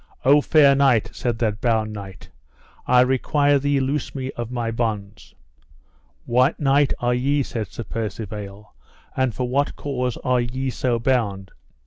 O 0.25 0.41
fair 0.41 0.73
knight, 0.73 1.11
said 1.13 1.37
that 1.37 1.61
bound 1.61 1.93
knight, 1.93 2.31
I 2.87 3.01
require 3.01 3.59
thee 3.59 3.79
loose 3.79 4.15
me 4.15 4.31
of 4.31 4.49
my 4.49 4.71
bonds. 4.71 5.35
What 6.25 6.59
knight 6.59 6.91
are 6.99 7.13
ye, 7.13 7.43
said 7.43 7.67
Sir 7.67 7.83
Percivale, 7.83 8.73
and 9.15 9.35
for 9.35 9.47
what 9.47 9.75
cause 9.75 10.17
are 10.23 10.41
ye 10.41 10.71
so 10.71 10.97
bound? 10.97 11.51